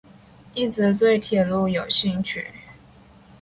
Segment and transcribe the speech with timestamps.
[0.55, 2.47] 一直对铁路有兴趣。